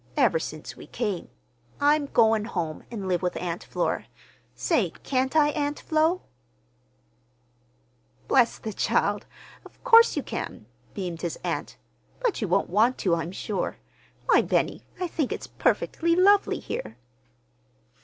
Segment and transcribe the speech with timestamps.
[0.17, 1.29] ever since we came.
[1.79, 4.07] I'm going home an' live with Aunt Flora.
[4.55, 6.23] Say, can't I, Aunt Flo?"
[8.27, 9.27] "Bless the child!
[9.63, 11.77] Of course you can," beamed his aunt.
[12.19, 13.77] "But you won't want to, I'm sure.
[14.25, 16.97] Why, Benny, I think it's perfectly lovely here."